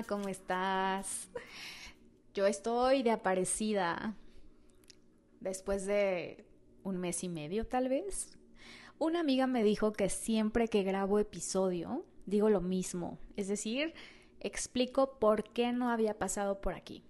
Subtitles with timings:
[0.00, 1.28] ¿cómo estás?
[2.32, 4.16] Yo estoy de aparecida.
[5.40, 6.46] Después de
[6.82, 8.38] un mes y medio, tal vez.
[8.98, 13.18] Una amiga me dijo que siempre que grabo episodio, digo lo mismo.
[13.36, 13.92] Es decir,
[14.40, 17.04] explico por qué no había pasado por aquí.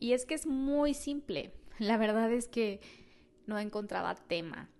[0.00, 1.52] Y es que es muy simple.
[1.78, 2.80] La verdad es que
[3.46, 4.70] no encontraba tema.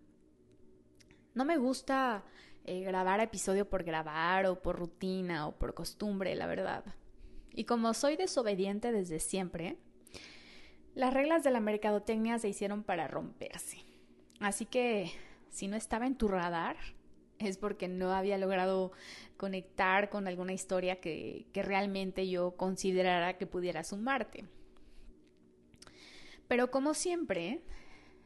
[1.35, 2.25] No me gusta
[2.65, 6.85] eh, grabar episodio por grabar o por rutina o por costumbre, la verdad.
[7.59, 9.79] Y como soy desobediente desde siempre,
[10.95, 13.79] las reglas de la mercadotecnia se hicieron para romperse.
[14.39, 15.11] Así que
[15.51, 16.77] si no estaba en tu radar,
[17.41, 18.93] es porque no había logrado
[19.37, 24.45] conectar con alguna historia que, realmente yo considerara que pudiera sumarte.
[26.47, 27.61] Pero como siempre,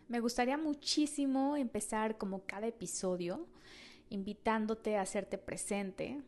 [0.09, 3.47] me gustaría muchísimo empezar como cada episodio
[4.11, 6.21] invitándote a hacerte presente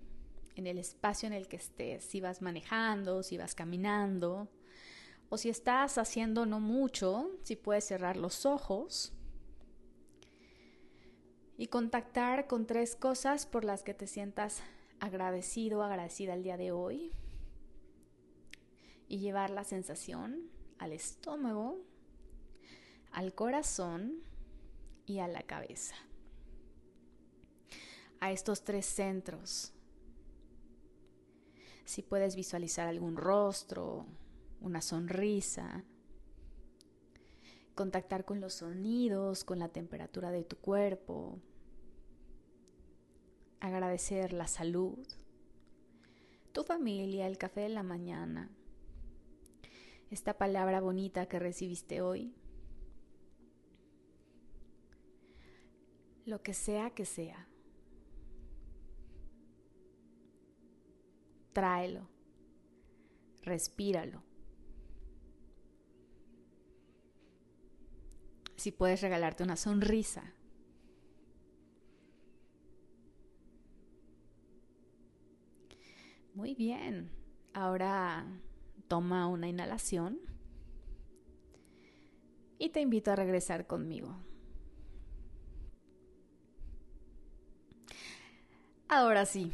[0.56, 4.48] en el espacio en el que estés, si vas manejando, si vas caminando,
[5.28, 9.12] o si estás haciendo no mucho, si puedes cerrar los ojos
[11.56, 14.62] y contactar con tres cosas por las que te sientas
[15.00, 17.12] agradecido, agradecida el día de hoy
[19.08, 21.78] y llevar la sensación al estómago,
[23.12, 24.22] al corazón
[25.06, 25.94] y a la cabeza
[28.24, 29.70] a estos tres centros.
[31.84, 34.06] Si puedes visualizar algún rostro,
[34.60, 35.84] una sonrisa,
[37.74, 41.38] contactar con los sonidos, con la temperatura de tu cuerpo,
[43.60, 45.06] agradecer la salud,
[46.52, 48.50] tu familia, el café de la mañana,
[50.10, 52.34] esta palabra bonita que recibiste hoy,
[56.24, 57.48] lo que sea que sea.
[61.54, 62.06] Tráelo,
[63.42, 64.22] respíralo.
[68.56, 70.34] Si puedes regalarte una sonrisa.
[76.34, 77.10] Muy bien.
[77.52, 78.26] Ahora
[78.88, 80.18] toma una inhalación
[82.58, 84.16] y te invito a regresar conmigo.
[88.88, 89.52] Ahora sí,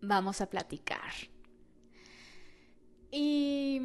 [0.00, 1.12] vamos a platicar.
[3.10, 3.80] Y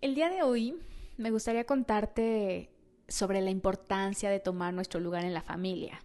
[0.00, 0.78] el día de hoy
[1.16, 2.70] me gustaría contarte
[3.08, 6.00] sobre la importancia de tomar nuestro lugar en la familia,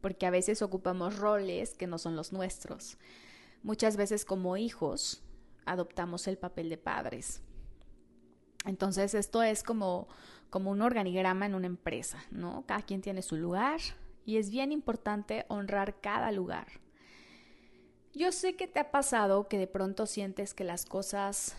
[0.00, 2.98] porque a veces ocupamos roles que no son los nuestros.
[3.62, 5.22] Muchas veces como hijos
[5.64, 7.42] adoptamos el papel de padres.
[8.64, 10.08] Entonces esto es como,
[10.50, 12.64] como un organigrama en una empresa, ¿no?
[12.66, 13.80] Cada quien tiene su lugar
[14.24, 16.66] y es bien importante honrar cada lugar.
[18.16, 21.54] Yo sé que te ha pasado que de pronto sientes que las cosas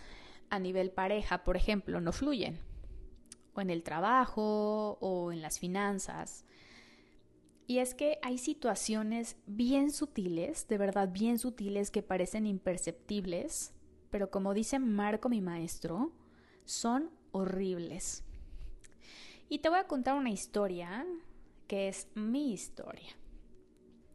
[0.50, 2.58] a nivel pareja, por ejemplo, no fluyen,
[3.54, 6.46] o en el trabajo, o en las finanzas.
[7.68, 13.72] Y es que hay situaciones bien sutiles, de verdad bien sutiles, que parecen imperceptibles,
[14.10, 16.12] pero como dice Marco, mi maestro,
[16.66, 18.24] son horribles.
[19.48, 21.06] Y te voy a contar una historia
[21.68, 23.16] que es mi historia.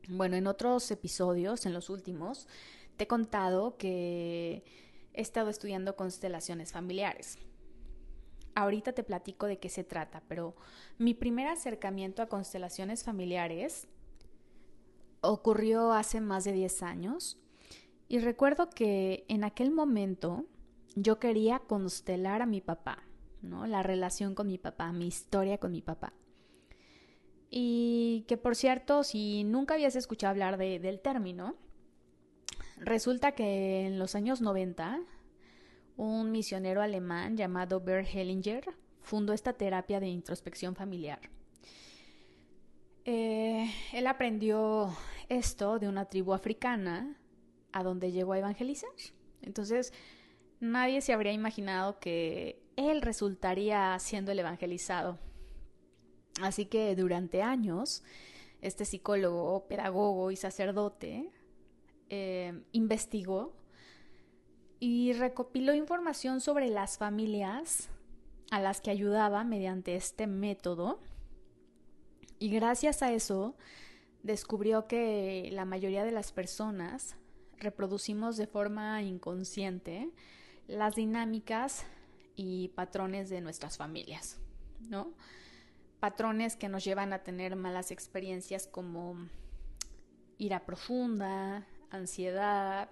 [0.08, 2.48] Bueno, en otros episodios, en los últimos,
[2.96, 4.64] te he contado que
[5.12, 7.38] he estado estudiando constelaciones familiares.
[8.54, 10.54] Ahorita te platico de qué se trata, pero
[10.98, 13.88] mi primer acercamiento a constelaciones familiares
[15.22, 17.38] ocurrió hace más de 10 años
[18.08, 20.44] y recuerdo que en aquel momento
[20.96, 22.98] yo quería constelar a mi papá,
[23.40, 23.66] ¿no?
[23.66, 26.12] La relación con mi papá, mi historia con mi papá.
[27.54, 31.54] Y que por cierto, si nunca habías escuchado hablar de, del término,
[32.78, 35.02] resulta que en los años 90,
[35.98, 38.64] un misionero alemán llamado Bert Hellinger
[39.02, 41.20] fundó esta terapia de introspección familiar.
[43.04, 44.88] Eh, él aprendió
[45.28, 47.18] esto de una tribu africana
[47.70, 48.88] a donde llegó a evangelizar.
[49.42, 49.92] Entonces,
[50.58, 55.18] nadie se habría imaginado que él resultaría siendo el evangelizado
[56.40, 58.02] Así que durante años,
[58.60, 61.30] este psicólogo, pedagogo y sacerdote
[62.08, 63.52] eh, investigó
[64.80, 67.90] y recopiló información sobre las familias
[68.50, 71.00] a las que ayudaba mediante este método.
[72.38, 73.56] Y gracias a eso
[74.22, 77.16] descubrió que la mayoría de las personas
[77.58, 80.10] reproducimos de forma inconsciente
[80.66, 81.84] las dinámicas
[82.36, 84.38] y patrones de nuestras familias,
[84.88, 85.12] ¿no?
[86.02, 89.28] Patrones que nos llevan a tener malas experiencias como
[90.36, 92.88] ira profunda, ansiedad,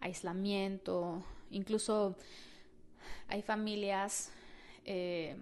[0.00, 2.16] aislamiento, incluso
[3.28, 4.32] hay familias
[4.86, 5.36] eh,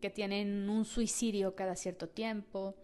[0.00, 2.76] que tienen un suicidio cada cierto tiempo.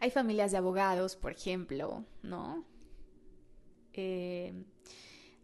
[0.00, 2.64] Hay familias de abogados, por ejemplo, ¿no?
[3.92, 4.64] Eh,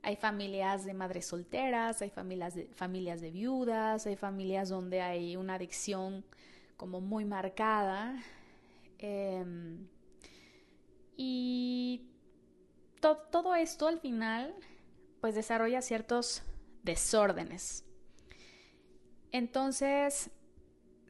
[0.03, 5.37] hay familias de madres solteras, hay familias de, familias de viudas, hay familias donde hay
[5.37, 6.25] una adicción
[6.77, 8.17] como muy marcada.
[8.99, 9.87] Em,
[11.17, 12.03] y
[13.01, 14.55] todo esto al final
[15.21, 16.43] pues desarrolla ciertos
[16.83, 17.85] desórdenes.
[19.33, 20.31] Entonces,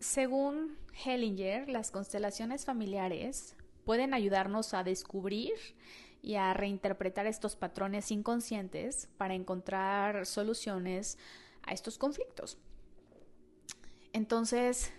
[0.00, 5.52] según Hellinger, las constelaciones familiares pueden ayudarnos a descubrir
[6.22, 11.18] y a reinterpretar estos patrones inconscientes para encontrar soluciones
[11.62, 12.58] a estos conflictos.
[14.12, 14.92] Entonces,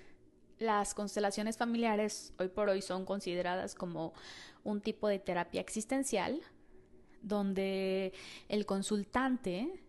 [0.60, 4.14] las constelaciones familiares hoy por hoy son consideradas como
[4.64, 6.42] un tipo de terapia existencial
[7.22, 8.14] donde
[8.48, 9.84] el consultante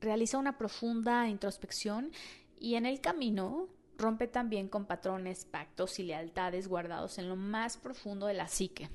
[0.00, 2.10] realiza una profunda introspección
[2.58, 3.68] y en el camino
[3.98, 8.90] rompe también con patrones, pactos y lealtades guardados en lo más profundo de la psique.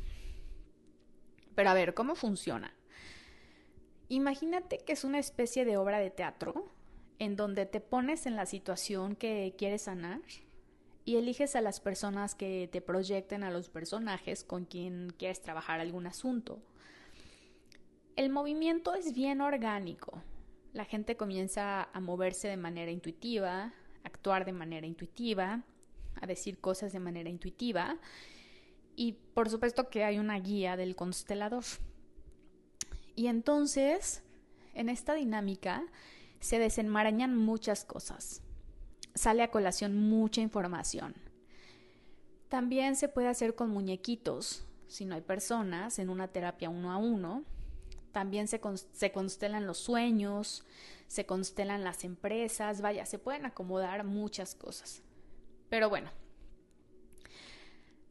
[1.58, 2.72] Pero a ver, ¿cómo funciona?
[4.10, 6.72] Imagínate que es una especie de obra de teatro
[7.18, 10.22] en donde te pones en la situación que quieres sanar
[11.04, 15.80] y eliges a las personas que te proyecten a los personajes con quien quieres trabajar
[15.80, 16.60] algún asunto.
[18.16, 20.22] El movimiento es bien orgánico.
[20.74, 25.64] La gente comienza a moverse de manera intuitiva, a actuar de manera intuitiva,
[26.22, 27.98] a decir cosas de manera intuitiva.
[28.98, 31.64] Y por supuesto que hay una guía del constelador.
[33.16, 34.24] Y entonces,
[34.74, 35.86] en esta dinámica,
[36.40, 38.42] se desenmarañan muchas cosas.
[39.14, 41.16] Sale a colación mucha información.
[42.50, 46.98] También se puede hacer con muñequitos, si no hay personas, en una terapia uno a
[46.98, 47.44] uno,
[48.12, 50.64] también se, constelan los sueños,
[51.08, 55.04] se constelan las empresas, vaya, se pueden acomodar muchas cosas.
[55.70, 56.10] Pero bueno,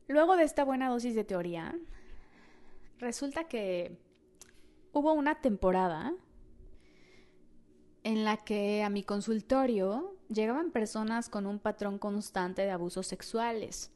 [0.08, 1.74] luego de esta buena dosis de teoría,
[2.98, 3.96] resulta que
[4.92, 6.14] hubo una temporada
[8.02, 13.90] en la que a mi consultorio llegaban personas con un patrón constante de abusos sexuales.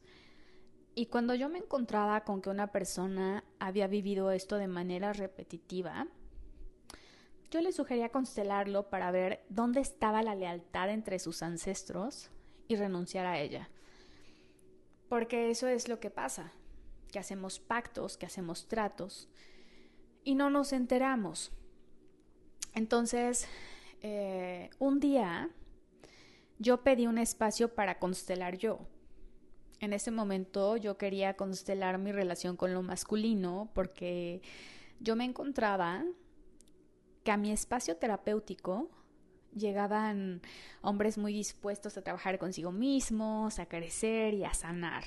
[0.93, 6.07] Y cuando yo me encontraba con que una persona había vivido esto de manera repetitiva,
[7.49, 12.29] yo le sugería constelarlo para ver dónde estaba la lealtad entre sus ancestros
[12.67, 13.69] y renunciar a ella.
[15.11, 16.53] Porque eso es lo que pasa,
[17.11, 19.27] que hacemos pactos, que hacemos tratos
[20.23, 21.51] y no nos enteramos.
[22.73, 23.45] Entonces,
[24.01, 25.49] eh, un día
[26.59, 28.87] yo pedí un espacio para constelar yo
[29.81, 34.41] en ese momento yo quería constelar mi relación con lo masculino porque
[34.99, 36.05] yo me encontraba
[37.23, 38.89] que a mi espacio terapéutico
[39.55, 40.41] llegaban
[40.81, 45.03] hombres muy dispuestos a trabajar consigo mismos, a crecer y a sanar.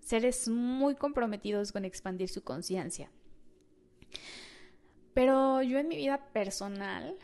[0.00, 3.10] Seres muy comprometidos con expandir su conciencia.
[5.14, 7.16] Pero yo en mi vida personal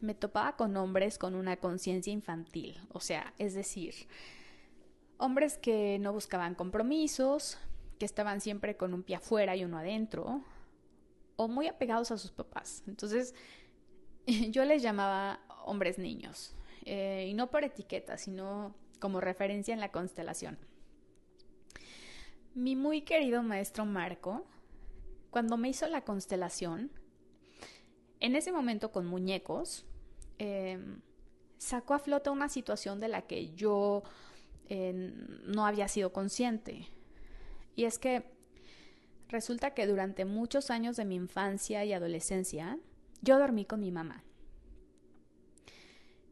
[0.00, 3.94] me topaba con hombres con una conciencia infantil, o sea, es decir,
[5.22, 7.58] Hombres que no buscaban compromisos,
[7.98, 10.42] que estaban siempre con un pie afuera y uno adentro,
[11.36, 12.82] o muy apegados a sus papás.
[12.86, 13.34] Entonces,
[14.48, 19.92] yo les llamaba hombres niños, eh, y no por etiqueta, sino como referencia en la
[19.92, 20.58] constelación.
[22.54, 24.44] Mi muy querido maestro Marco,
[25.30, 26.90] cuando me hizo la constelación,
[28.18, 29.86] en ese momento con muñecos,
[30.38, 31.00] em,
[31.56, 34.02] sacó a flota una situación de la que yo
[35.46, 36.86] no había sido consciente.
[37.74, 38.24] Y es que
[39.28, 42.78] resulta que durante muchos años de mi infancia y adolescencia,
[43.22, 44.22] yo dormí con mi mamá.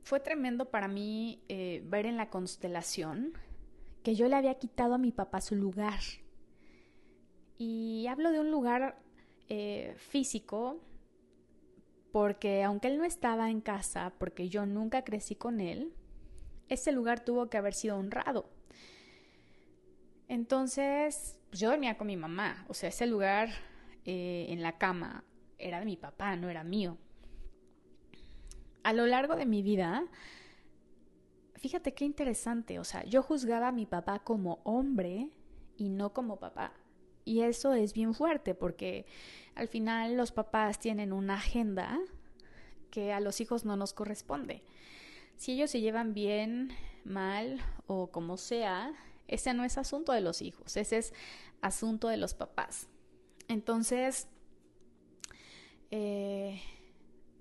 [0.08, 3.34] Fue tremendo para mí eh, ver en la constelación
[4.02, 6.00] que yo le había quitado a mi papá su lugar.
[7.58, 8.98] Y hablo de un lugar
[9.50, 10.80] eh, físico
[12.10, 15.92] porque aunque él no estaba en casa, porque yo nunca crecí con él,
[16.70, 18.48] ese lugar tuvo que haber sido honrado.
[20.26, 23.50] Entonces, pues, yo dormía con mi mamá, o sea, ese lugar
[24.06, 25.24] eh, en la cama
[25.58, 26.96] era de mi papá, no era mío.
[28.88, 30.06] A lo largo de mi vida,
[31.56, 35.28] fíjate qué interesante, o sea, yo juzgaba a mi papá como hombre
[35.76, 36.72] y no como papá.
[37.26, 39.04] Y eso es bien fuerte porque
[39.54, 41.98] al final los papás tienen una agenda
[42.90, 44.62] que a los hijos no nos corresponde.
[45.36, 46.70] Si ellos se llevan bien,
[47.04, 48.94] mal o como sea,
[49.26, 51.12] ese no es asunto de los hijos, ese es
[51.60, 52.88] asunto de los papás.
[53.48, 54.28] Entonces,
[55.90, 56.62] eh,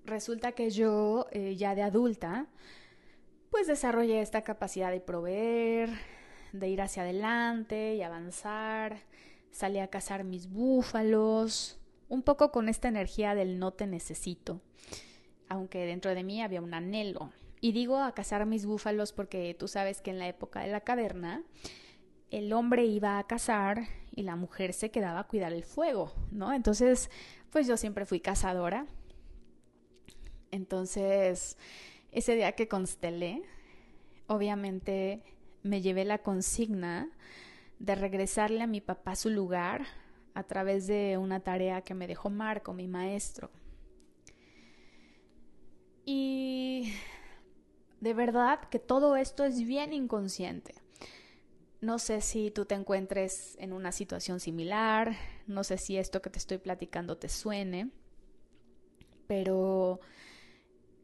[0.08, 2.48] resulta que yo, eh, ya de adulta,
[3.52, 5.90] pues desarrollé esta capacidad de proveer,
[6.54, 9.00] de ir hacia adelante y avanzar.
[9.52, 14.62] Salí a cazar mis búfalos, un poco con esta energía del no te necesito,
[15.50, 17.32] aunque dentro de mí había un anhelo.
[17.60, 20.82] Y digo a cazar mis búfalos porque tú sabes que en la época de la
[20.82, 21.44] caverna
[22.30, 26.54] el hombre iba a cazar y la mujer se quedaba a cuidar el fuego, ¿no?
[26.54, 27.10] Entonces,
[27.52, 28.86] pues yo siempre fui cazadora.
[30.58, 31.56] Entonces,
[32.12, 33.44] ese día que constelé,
[34.26, 35.22] obviamente
[35.62, 37.10] me llevé la consigna
[37.78, 39.86] de regresarle a mi papá su lugar
[40.34, 43.52] a través de una tarea que me dejó Marco, mi maestro.
[46.06, 46.92] Y
[48.02, 50.74] de verdad que todo esto es bien inconsciente.
[51.82, 56.32] No sé si tú te encuentres en una situación similar, no sé si esto que
[56.32, 57.92] te estoy platicando te suene,
[59.28, 60.00] pero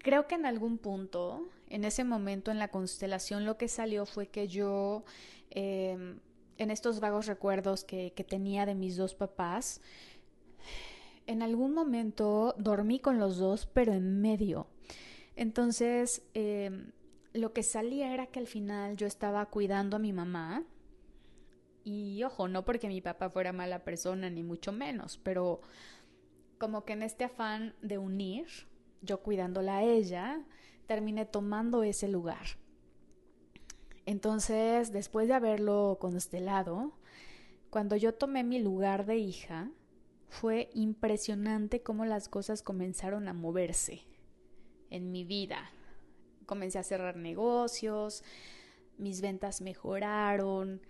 [0.03, 4.27] creo que en algún punto, en ese momento en la constelación, lo que salió fue
[4.27, 5.03] que yo,
[5.49, 6.19] em,
[6.57, 9.81] en estos vagos recuerdos que, tenía de mis dos papás,
[11.25, 14.67] en algún momento dormí con los dos, pero en medio.
[15.35, 16.91] Entonces, em,
[17.33, 20.63] lo que salía era que al final yo estaba cuidando a mi mamá.
[21.85, 25.61] Y ojo, no porque mi papá fuera mala persona, ni mucho menos, pero
[26.57, 28.47] como que en este afán de unir,
[29.03, 30.43] yo cuidándola a ella,
[30.87, 32.45] terminé tomando ese lugar.
[34.05, 36.93] Entonces, después de haberlo constelado,
[37.69, 39.71] cuando yo tomé mi lugar de hija,
[40.29, 44.01] fue impresionante cómo las cosas comenzaron a moverse
[44.89, 45.71] en mi vida.
[46.45, 48.23] Comencé a cerrar negocios,
[48.97, 50.81] mis ventas mejoraron.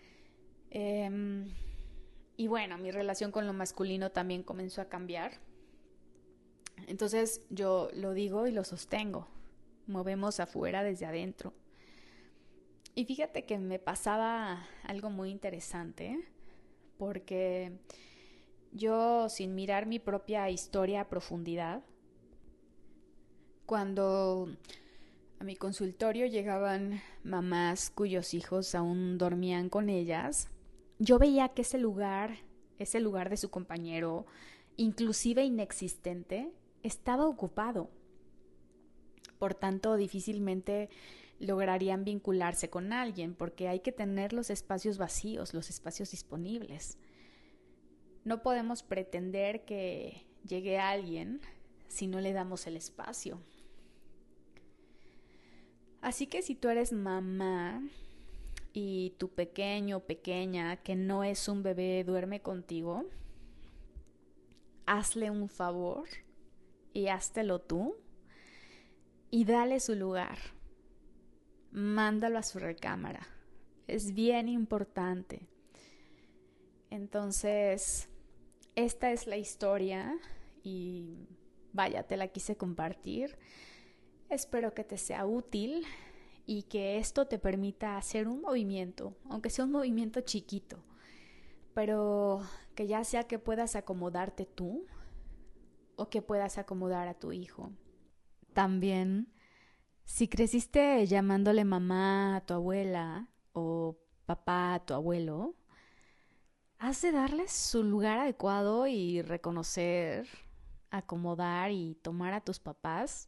[0.72, 1.53] Em,
[2.36, 5.39] y bueno, mi relación con lo masculino también comenzó a cambiar.
[6.88, 9.28] Entonces yo lo digo y lo sostengo.
[9.88, 11.54] Movemos afuera desde adentro.
[12.96, 16.24] Y fíjate que me pasaba algo muy interesante,
[16.98, 17.80] porque
[18.72, 21.84] yo, sin mirar mi propia historia a profundidad,
[23.66, 24.48] cuando
[25.40, 30.50] a mi consultorio llegaban mamás cuyos hijos aún dormían con ellas,
[31.00, 32.38] yo veía que ese lugar,
[32.78, 34.25] ese lugar de su compañero,
[34.78, 36.52] inclusive inexistente,
[36.84, 37.90] estaba ocupado.
[39.40, 40.90] Por tanto, difícilmente
[41.40, 46.98] lograrían vincularse con alguien porque hay que tener los espacios vacíos, los espacios disponibles.
[48.24, 51.42] No podemos pretender que llegue alguien
[51.88, 53.42] si no le damos el espacio.
[56.02, 57.82] Así que si tú eres mamá
[58.74, 63.06] y tu pequeño o pequeña que no es un bebé duerme contigo,
[64.86, 66.08] hazle un favor
[66.93, 67.95] y háztelo tú
[69.29, 70.38] y dale su lugar.
[71.71, 73.27] Mándalo a su recámara.
[73.88, 75.47] Es bien importante.
[76.89, 78.09] Entonces,
[78.75, 80.15] esta es la historia
[80.63, 81.27] y
[81.73, 83.38] vaya, te la quise compartir.
[84.29, 85.85] Espero que te sea útil
[86.45, 90.83] y que esto te permita hacer un movimiento, aunque sea un movimiento chiquito,
[91.73, 92.41] pero
[92.75, 94.85] que ya sea que puedas acomodarte tú
[95.95, 97.71] o que puedas acomodar a tu hijo.
[98.53, 99.33] También,
[100.05, 105.55] si creciste llamándole mamá a tu abuela o papá a tu abuelo,
[106.79, 110.27] has de darles su lugar adecuado y reconocer,
[110.91, 113.27] acomodar y tomar a tus papás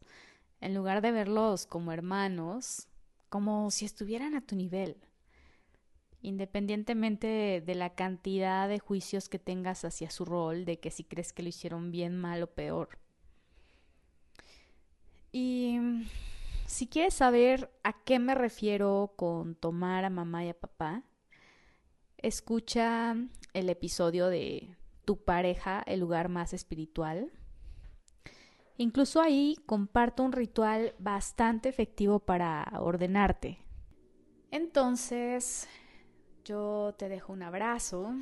[0.60, 2.88] en lugar de verlos como hermanos,
[3.28, 5.00] como si estuvieran a tu nivel
[6.22, 11.32] independientemente de la cantidad de juicios que tengas hacia su rol, de que si crees
[11.32, 12.98] que lo hicieron bien, mal o peor.
[15.32, 15.78] Y
[16.66, 21.02] si quieres saber a qué me refiero con tomar a mamá y a papá,
[22.18, 23.14] escucha
[23.52, 27.30] el episodio de Tu pareja, el lugar más espiritual.
[28.78, 33.58] Incluso ahí comparto un ritual bastante efectivo para ordenarte.
[34.50, 35.68] Entonces,
[36.46, 38.14] yo te dejo un abrazo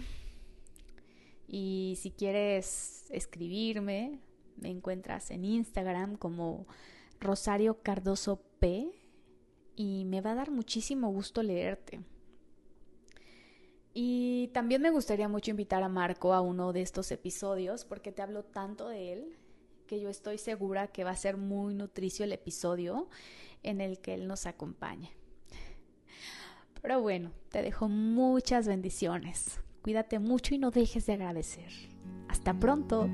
[1.47, 4.19] y si quieres escribirme,
[4.57, 6.67] me encuentras en Instagram como
[7.21, 8.91] Rosario Cardoso P
[9.77, 12.01] y me va a dar muchísimo gusto leerte.
[13.93, 18.23] Y también me gustaría mucho invitar a Marco a uno de estos episodios porque te
[18.23, 19.37] hablo tanto de él
[19.87, 23.09] que yo estoy segura que va a ser muy nutricio el episodio
[23.63, 25.11] en el que él nos acompaña.
[26.85, 29.59] Pero bueno, te dejo muchas bendiciones.
[29.81, 31.71] Cuídate mucho y no dejes de agradecer.
[32.29, 33.09] Hasta pronto.